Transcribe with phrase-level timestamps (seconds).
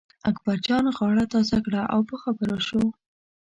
[0.29, 2.83] اکبرجان غاړه تازه کړه او په خبرو شو.